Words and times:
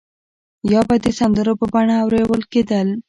یا 0.73 0.81
به 0.87 0.95
د 1.05 1.07
سندرو 1.19 1.53
په 1.59 1.65
بڼه 1.73 1.95
اورول 2.03 2.41
کېدل. 2.51 2.87